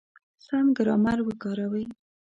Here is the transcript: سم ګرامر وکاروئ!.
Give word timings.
سم 0.45 0.65
ګرامر 0.77 1.19
وکاروئ!. 1.23 1.85